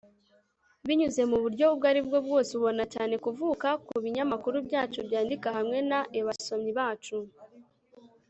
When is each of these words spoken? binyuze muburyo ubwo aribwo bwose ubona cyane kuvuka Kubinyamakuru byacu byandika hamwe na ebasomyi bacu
binyuze 0.85 1.21
muburyo 1.31 1.65
ubwo 1.73 1.85
aribwo 1.91 2.17
bwose 2.25 2.51
ubona 2.59 2.83
cyane 2.93 3.15
kuvuka 3.25 3.67
Kubinyamakuru 3.87 4.57
byacu 4.67 4.99
byandika 5.07 5.47
hamwe 5.57 5.77
na 5.89 5.99
ebasomyi 6.19 6.71
bacu 6.79 7.17